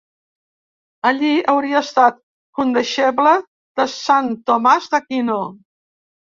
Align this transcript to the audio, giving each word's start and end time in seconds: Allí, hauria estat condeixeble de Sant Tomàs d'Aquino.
Allí, 1.09 1.33
hauria 1.53 1.83
estat 1.89 2.17
condeixeble 2.61 3.35
de 3.83 3.89
Sant 3.95 4.35
Tomàs 4.51 4.93
d'Aquino. 4.97 5.41